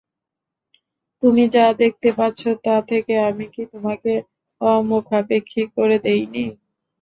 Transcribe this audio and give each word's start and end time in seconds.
তুমি 1.23 1.43
যা 1.55 1.65
দেখতে 1.81 2.09
পাচ্ছো 2.17 2.49
তা 2.65 2.75
থেকে 2.89 3.13
আমি 3.27 3.45
কি 3.53 3.63
তোমাকে 3.73 4.11
অমুখাপেক্ষী 4.61 5.63
করে 5.75 5.97
দেইনি? 6.05 6.45